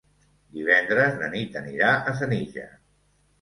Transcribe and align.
Divendres 0.59 1.19
na 1.19 1.29
Nit 1.33 1.59
anirà 1.61 1.93
a 1.97 2.15
Senija. 2.23 2.67